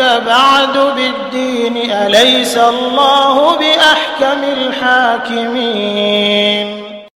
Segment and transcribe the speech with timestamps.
[0.00, 6.29] بعد بالدين أليس الله بأحكم الحاكمين؟